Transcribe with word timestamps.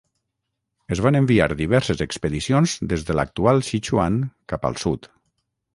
Es 0.95 1.01
van 1.07 1.17
enviar 1.19 1.47
diverses 1.59 2.01
expedicions 2.07 2.75
des 2.95 3.07
de 3.11 3.19
l'actual 3.19 3.63
Sichuan 3.69 4.21
cap 4.55 4.69
al 4.71 4.83
sud. 4.85 5.13